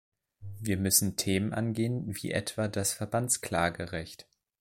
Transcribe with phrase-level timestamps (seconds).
[0.59, 4.25] Wir müssen Themen angehen wie etwa das Verbandsklagerecht.